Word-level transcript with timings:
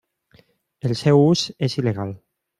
El 0.89 0.95
seu 1.03 1.21
ús 1.27 1.45
és 1.69 1.77
il·legal. 1.83 2.17